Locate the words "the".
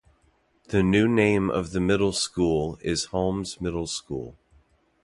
0.69-0.81, 1.73-1.79